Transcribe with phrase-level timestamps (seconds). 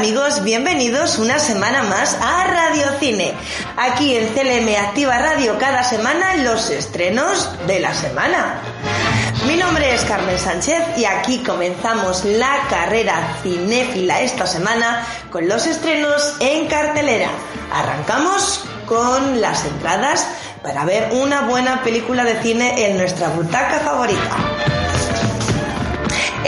[0.00, 0.42] Amigos?
[0.44, 3.34] Bienvenidos una semana más a Radio Cine.
[3.76, 8.62] Aquí en CLM Activa Radio cada semana los estrenos de la semana.
[9.46, 15.66] Mi nombre es Carmen Sánchez y aquí comenzamos la carrera cinéfila esta semana con los
[15.66, 17.28] estrenos en cartelera.
[17.70, 20.26] Arrancamos con las entradas
[20.62, 24.79] para ver una buena película de cine en nuestra butaca favorita.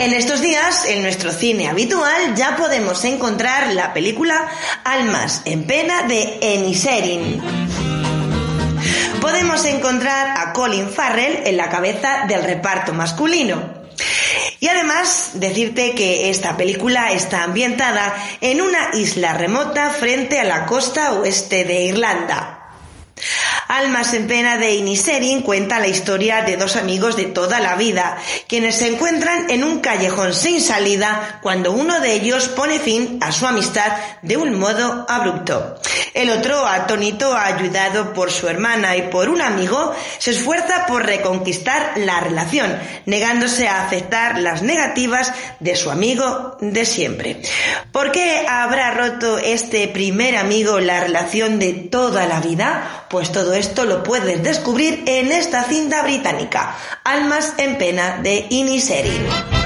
[0.03, 4.49] En estos días, en nuestro cine habitual, ya podemos encontrar la película
[4.83, 7.41] Almas en pena de Eniserin.
[9.21, 13.63] Podemos encontrar a Colin Farrell en la cabeza del reparto masculino.
[14.59, 20.65] Y además decirte que esta película está ambientada en una isla remota frente a la
[20.65, 22.52] costa oeste de Irlanda.
[23.73, 28.19] Almas en pena de Iniserin cuenta la historia de dos amigos de toda la vida,
[28.47, 33.31] quienes se encuentran en un callejón sin salida cuando uno de ellos pone fin a
[33.31, 35.75] su amistad de un modo abrupto.
[36.13, 41.93] El otro, atónito, ayudado por su hermana y por un amigo, se esfuerza por reconquistar
[41.97, 47.41] la relación, negándose a aceptar las negativas de su amigo de siempre.
[47.91, 53.05] ¿Por qué habrá roto este primer amigo la relación de toda la vida?
[53.09, 59.62] Pues todo esto lo puedes descubrir en esta cinta británica, Almas en pena de Iniserin.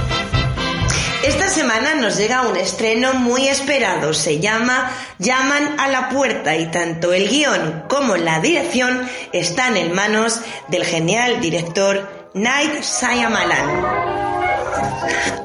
[1.28, 4.90] Esta semana nos llega un estreno muy esperado, se llama
[5.20, 9.02] Llaman a la puerta y tanto el guion como la dirección
[9.34, 10.40] están en manos
[10.70, 13.68] del genial director Night Shyamalan.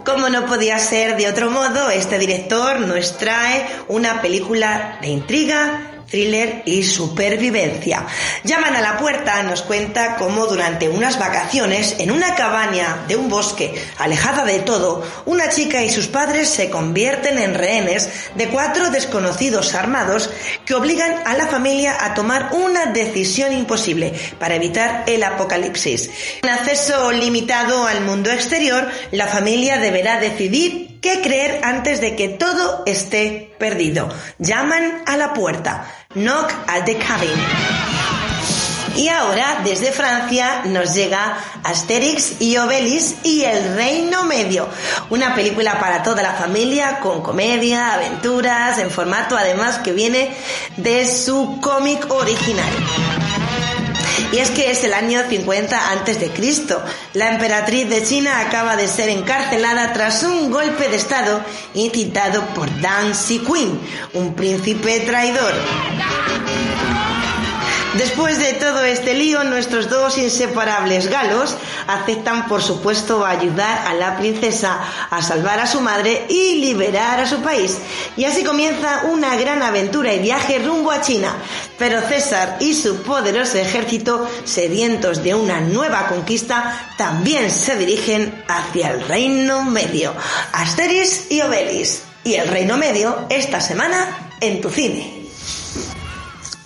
[0.04, 5.91] Como no podía ser de otro modo, este director nos trae una película de intriga,
[6.12, 8.06] thriller y supervivencia.
[8.44, 13.30] Llaman a la puerta nos cuenta cómo durante unas vacaciones en una cabaña de un
[13.30, 18.90] bosque alejada de todo, una chica y sus padres se convierten en rehenes de cuatro
[18.90, 20.28] desconocidos armados
[20.66, 26.10] que obligan a la familia a tomar una decisión imposible para evitar el apocalipsis.
[26.42, 32.28] Con acceso limitado al mundo exterior, la familia deberá decidir qué creer antes de que
[32.28, 34.08] todo esté perdido.
[34.38, 36.01] Llaman a la puerta.
[36.14, 37.30] Knock at the Cabin.
[38.96, 44.68] Y ahora, desde Francia, nos llega Asterix y Obelix y el Reino Medio,
[45.08, 50.36] una película para toda la familia con comedia, aventuras, en formato además que viene
[50.76, 52.70] de su cómic original.
[54.32, 56.82] Y es que es el año 50 antes de Cristo.
[57.12, 61.44] La emperatriz de China acaba de ser encarcelada tras un golpe de estado
[61.74, 63.80] incitado por Dan Xi-Qin,
[64.14, 65.52] un príncipe traidor.
[67.94, 74.16] Después de todo este lío, nuestros dos inseparables galos aceptan, por supuesto, ayudar a la
[74.16, 74.80] princesa
[75.10, 77.76] a salvar a su madre y liberar a su país.
[78.16, 81.36] Y así comienza una gran aventura y viaje rumbo a China.
[81.78, 88.90] Pero César y su poderoso ejército, sedientos de una nueva conquista, también se dirigen hacia
[88.90, 90.14] el Reino Medio.
[90.52, 92.04] Asteris y Obelis.
[92.24, 95.21] Y el Reino Medio esta semana en tu cine.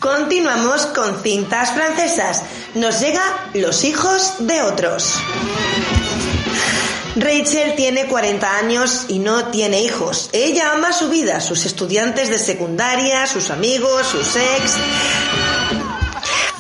[0.01, 2.43] Continuamos con cintas francesas.
[2.75, 3.23] Nos llega
[3.55, 5.15] Los hijos de otros.
[7.17, 10.29] Rachel tiene 40 años y no tiene hijos.
[10.33, 14.75] Ella ama su vida, sus estudiantes de secundaria, sus amigos, sus ex.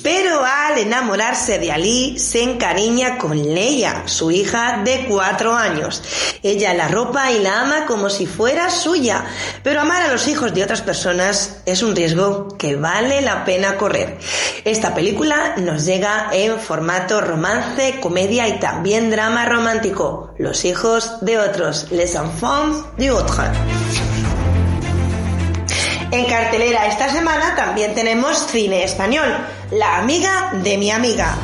[0.06, 6.00] Pero al enamorarse de Ali, se encariña con Leia, su hija de cuatro años.
[6.44, 9.24] Ella la ropa y la ama como si fuera suya.
[9.64, 13.76] Pero amar a los hijos de otras personas es un riesgo que vale la pena
[13.78, 14.16] correr.
[14.64, 20.34] Esta película nos llega en formato romance, comedia y también drama romántico.
[20.38, 21.90] Los hijos de otros.
[21.90, 23.50] Les enfants d'autres.
[26.16, 29.36] En cartelera esta semana también tenemos cine español,
[29.70, 31.36] La amiga de mi amiga.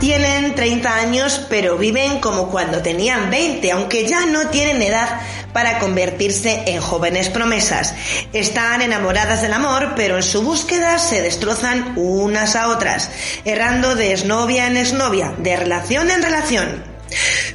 [0.00, 5.20] Tienen 30 años pero viven como cuando tenían 20, aunque ya no tienen edad
[5.52, 7.94] para convertirse en jóvenes promesas.
[8.32, 13.12] Están enamoradas del amor, pero en su búsqueda se destrozan unas a otras,
[13.44, 16.82] errando de esnovia en esnovia, de relación en relación.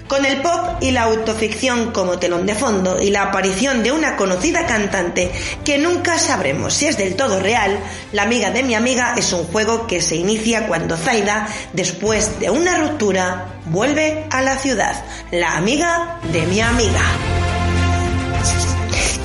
[0.07, 4.15] Con el pop y la autoficción como telón de fondo y la aparición de una
[4.15, 5.31] conocida cantante
[5.63, 7.79] que nunca sabremos si es del todo real,
[8.11, 12.49] La amiga de mi amiga es un juego que se inicia cuando Zaida, después de
[12.49, 15.03] una ruptura, vuelve a la ciudad.
[15.31, 17.01] La amiga de mi amiga.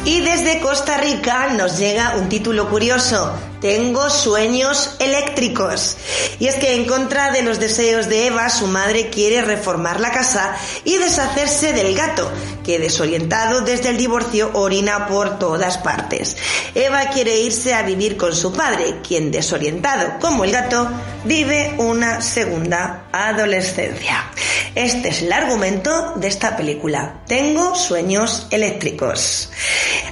[0.04, 5.96] Y desde Costa Rica nos llega un título curioso, tengo sueños eléctricos.
[6.38, 10.10] Y es que en contra de los deseos de Eva, su madre quiere reformar la
[10.10, 12.30] casa y deshacerse del gato,
[12.64, 16.36] que desorientado desde el divorcio orina por todas partes.
[16.74, 20.88] Eva quiere irse a vivir con su padre, quien desorientado como el gato,
[21.24, 24.30] vive una segunda adolescencia.
[24.74, 27.22] Este es el argumento de esta película.
[27.26, 29.50] Tengo sueños eléctricos.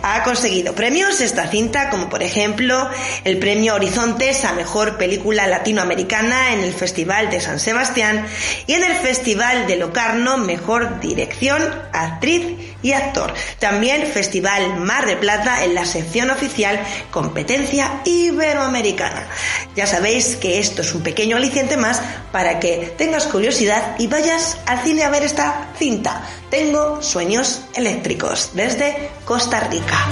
[0.03, 2.89] Ha conseguido premios esta cinta, como por ejemplo
[3.25, 8.27] el premio Horizontes a Mejor Película Latinoamericana en el Festival de San Sebastián
[8.67, 13.33] y en el Festival de Locarno Mejor Dirección, Actriz y Actor.
[13.59, 16.79] También Festival Mar de Plata en la sección oficial
[17.11, 19.27] Competencia Iberoamericana.
[19.75, 22.01] Ya sabéis que esto es un pequeño aliciente más
[22.33, 26.23] para que tengas curiosidad y vayas al cine a ver esta cinta.
[26.51, 30.07] Tengo sueños eléctricos desde Costa Rica.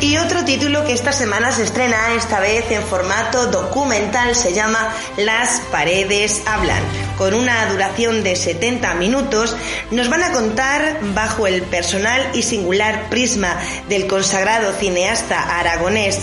[0.00, 4.94] Y otro título que esta semana se estrena, esta vez en formato documental, se llama
[5.18, 6.82] Las paredes hablan.
[7.18, 9.54] Con una duración de 70 minutos,
[9.90, 13.58] nos van a contar, bajo el personal y singular prisma
[13.90, 16.20] del consagrado cineasta aragonés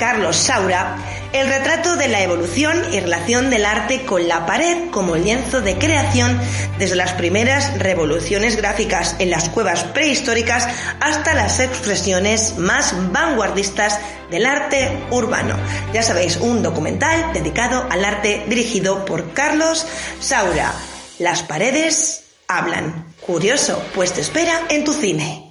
[0.00, 0.96] Carlos Saura,
[1.34, 5.76] el retrato de la evolución y relación del arte con la pared como lienzo de
[5.76, 6.40] creación
[6.78, 10.66] desde las primeras revoluciones gráficas en las cuevas prehistóricas
[11.00, 14.00] hasta las expresiones más vanguardistas
[14.30, 15.54] del arte urbano.
[15.92, 19.86] Ya sabéis, un documental dedicado al arte dirigido por Carlos
[20.18, 20.72] Saura.
[21.18, 23.04] Las paredes hablan.
[23.20, 25.49] Curioso, pues te espera en tu cine.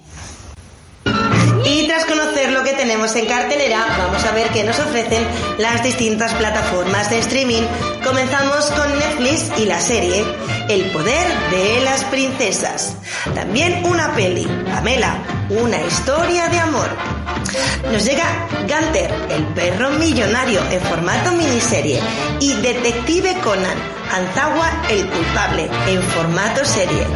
[1.70, 5.24] Y tras conocer lo que tenemos en cartelera, vamos a ver qué nos ofrecen
[5.58, 7.62] las distintas plataformas de streaming.
[8.04, 10.24] Comenzamos con Netflix y la serie
[10.68, 12.96] El poder de las princesas.
[13.36, 16.88] También una peli, Pamela, una historia de amor.
[17.92, 22.00] Nos llega Gunter, el perro millonario en formato miniserie,
[22.40, 23.78] y Detective Conan,
[24.10, 27.06] Anzagua el culpable en formato serie.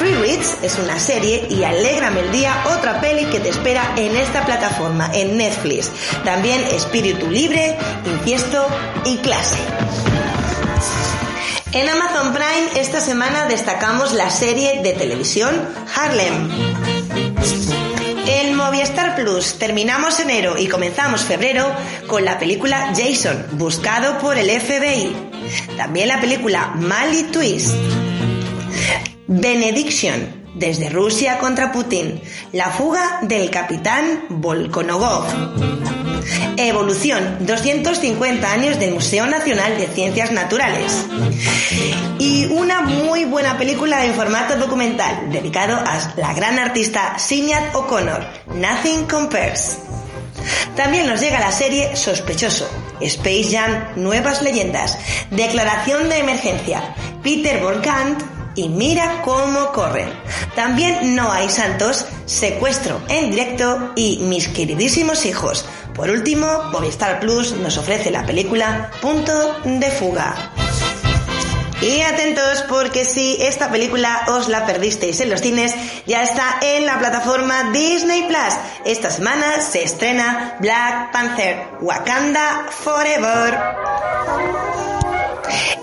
[0.00, 4.16] Free Reads es una serie y Alégrame el Día, otra peli que te espera en
[4.16, 5.90] esta plataforma, en Netflix.
[6.24, 7.76] También Espíritu Libre,
[8.06, 8.66] Infiesto
[9.04, 9.58] y Clase.
[11.72, 16.48] En Amazon Prime esta semana destacamos la serie de televisión Harlem.
[18.26, 21.70] En Movistar Plus terminamos enero y comenzamos febrero
[22.06, 25.14] con la película Jason, buscado por el FBI.
[25.76, 27.74] También la película Mali Twist.
[29.32, 35.24] Benediction, desde Rusia contra Putin, la fuga del capitán Volkonogov.
[36.56, 41.06] Evolución, 250 años del Museo Nacional de Ciencias Naturales.
[42.18, 48.26] Y una muy buena película en formato documental, dedicado a la gran artista Sinead O'Connor,
[48.56, 49.78] Nothing Compares.
[50.74, 52.68] También nos llega la serie Sospechoso,
[53.00, 54.98] Space Jam Nuevas Leyendas,
[55.30, 60.08] Declaración de Emergencia, Peter Volkant y mira cómo corren.
[60.54, 65.64] También No hay santos, Secuestro en directo y Mis queridísimos hijos.
[65.94, 70.34] Por último, Movistar Plus nos ofrece la película Punto de Fuga.
[71.82, 75.74] Y atentos porque si esta película os la perdisteis en los cines,
[76.06, 78.54] ya está en la plataforma Disney Plus.
[78.84, 84.69] Esta semana se estrena Black Panther, Wakanda Forever.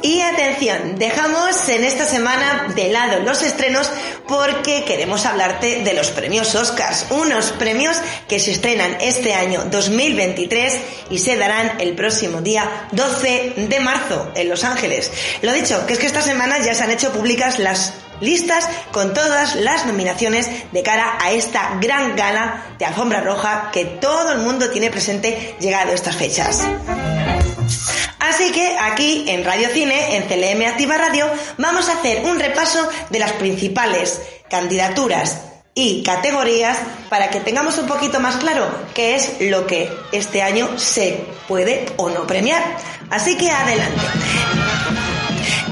[0.01, 3.91] Y atención, dejamos en esta semana de lado los estrenos
[4.27, 7.97] porque queremos hablarte de los premios Oscars, unos premios
[8.27, 10.74] que se estrenan este año 2023
[11.09, 15.12] y se darán el próximo día 12 de marzo en Los Ángeles.
[15.41, 19.13] Lo dicho, que es que esta semana ya se han hecho públicas las listas con
[19.13, 24.39] todas las nominaciones de cara a esta gran gala de alfombra roja que todo el
[24.39, 26.63] mundo tiene presente llegado a estas fechas.
[28.19, 32.88] Así que aquí en Radio Cine, en CLM Activa Radio, vamos a hacer un repaso
[33.09, 35.41] de las principales candidaturas
[35.74, 36.77] y categorías
[37.09, 41.86] para que tengamos un poquito más claro qué es lo que este año se puede
[41.97, 42.63] o no premiar.
[43.12, 44.01] Así que adelante.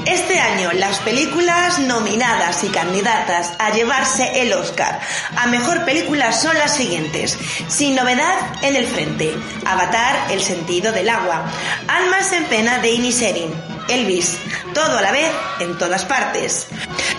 [0.06, 5.00] Este año las películas nominadas y candidatas a llevarse el Oscar
[5.36, 7.38] a mejor película son las siguientes.
[7.68, 9.34] Sin novedad en el frente.
[9.64, 11.44] Avatar, El sentido del agua.
[11.88, 13.52] Almas en pena de Inisherin.
[13.88, 14.36] Elvis,
[14.74, 16.68] todo a la vez en todas partes.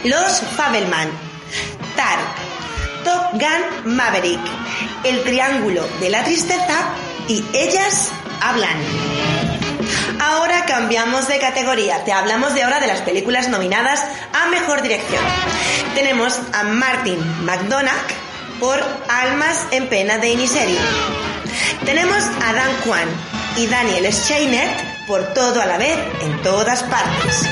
[0.03, 1.10] Los Fabelman.
[1.96, 2.20] Tar.
[3.03, 4.41] Top Gun Maverick.
[5.03, 6.89] El triángulo de la tristeza
[7.27, 9.47] y ellas hablan.
[10.19, 12.03] Ahora cambiamos de categoría.
[12.03, 15.24] Te hablamos de ahora de las películas nominadas a Mejor Dirección.
[15.95, 18.07] Tenemos a Martin McDonagh
[18.59, 20.77] por Almas en Pena de Inisherin.
[21.86, 23.07] Tenemos a Dan Kwan
[23.57, 27.47] y Daniel Scheinert por Todo a la vez en todas partes.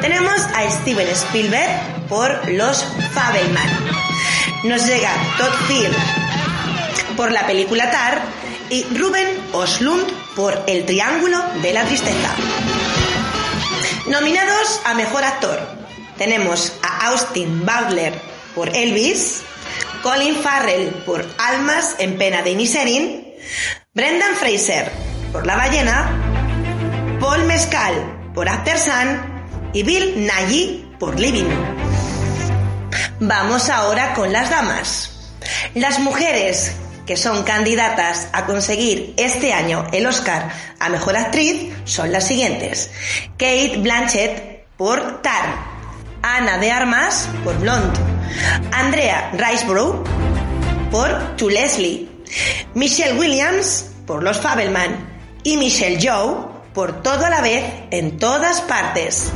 [0.00, 3.68] Tenemos a Steven Spielberg por Los Fabelman.
[4.64, 5.96] Nos llega Todd Field
[7.16, 8.22] por la película Tar
[8.70, 12.34] y Ruben Oslund por El Triángulo de la Tristeza.
[14.06, 15.58] Nominados a Mejor Actor
[16.18, 18.20] tenemos a Austin Butler
[18.54, 19.42] por Elvis,
[20.02, 23.34] Colin Farrell por Almas en Pena de Inisherin,
[23.94, 24.90] Brendan Fraser
[25.32, 31.48] por La Ballena, Paul Mescal por After Sun y Bill Nighy por Living.
[33.20, 35.10] Vamos ahora con las damas.
[35.74, 36.74] Las mujeres
[37.10, 40.48] que son candidatas a conseguir este año el Oscar
[40.78, 42.88] a Mejor Actriz son las siguientes.
[43.30, 45.56] Kate Blanchett por Tar,
[46.22, 47.98] Ana de Armas por Blonde,
[48.70, 50.04] Andrea Riseborough
[50.92, 52.08] por To Leslie,
[52.74, 54.94] Michelle Williams por Los Fabelman
[55.42, 59.32] y Michelle Joe por Todo a la vez en todas partes.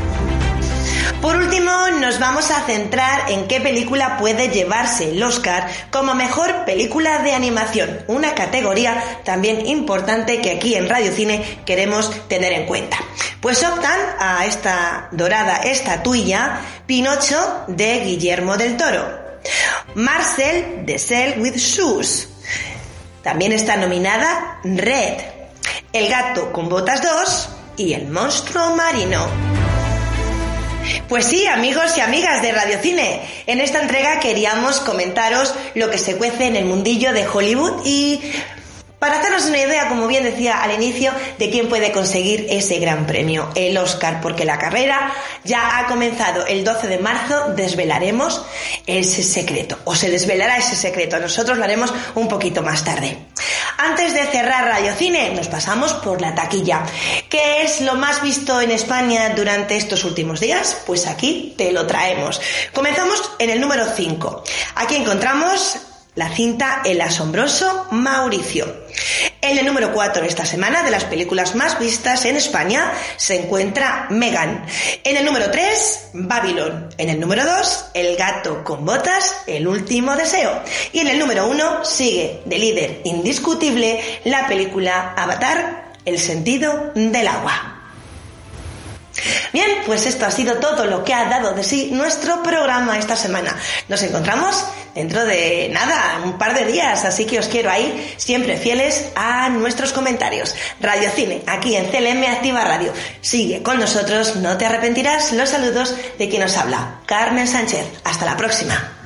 [1.25, 6.67] Por último, nos vamos a centrar en qué película puede llevarse el Oscar como mejor
[6.67, 12.67] película de animación, una categoría también importante que aquí en Radio Cine queremos tener en
[12.67, 12.99] cuenta.
[13.41, 19.09] Pues optan a esta dorada estatuilla Pinocho de Guillermo del Toro,
[19.95, 22.29] Marcel de Cell with Shoes.
[23.23, 25.23] También está nominada Red,
[25.91, 29.54] El gato con botas 2 y El monstruo marino.
[31.09, 35.99] Pues sí, amigos y amigas de Radio Cine, en esta entrega queríamos comentaros lo que
[35.99, 38.21] se cuece en el mundillo de Hollywood y
[39.05, 43.07] para hacernos una idea, como bien decía al inicio, de quién puede conseguir ese gran
[43.07, 45.13] premio, el Oscar, porque la carrera
[45.45, 48.47] ya ha comenzado el 12 de marzo, desvelaremos
[48.87, 53.19] ese secreto, o se desvelará ese secreto, nosotros lo haremos un poquito más tarde.
[53.77, 56.83] Antes de cerrar Radio Cine, nos pasamos por la taquilla.
[57.29, 60.79] ¿Qué es lo más visto en España durante estos últimos días?
[60.87, 62.41] Pues aquí te lo traemos.
[62.73, 64.45] Comenzamos en el número 5.
[64.77, 65.77] Aquí encontramos
[66.15, 68.85] la cinta El asombroso Mauricio.
[69.41, 74.07] En el número 4 esta semana de las películas más vistas en España se encuentra
[74.11, 74.65] Megan.
[75.03, 76.89] En el número 3, Babylon.
[76.97, 80.63] En el número 2, El gato con botas, El último deseo.
[80.93, 87.27] Y en el número 1 sigue de líder indiscutible la película Avatar, El sentido del
[87.27, 87.74] agua.
[89.53, 93.17] Bien, pues esto ha sido todo lo que ha dado de sí nuestro programa esta
[93.17, 93.57] semana.
[93.89, 94.65] Nos encontramos
[94.95, 99.49] dentro de nada, un par de días, así que os quiero ahí siempre fieles a
[99.49, 100.55] nuestros comentarios.
[100.81, 102.93] Radio Cine, aquí en CLM Activa Radio.
[103.21, 105.33] Sigue con nosotros, no te arrepentirás.
[105.33, 107.87] Los saludos de quien nos habla, Carmen Sánchez.
[108.05, 109.04] Hasta la próxima.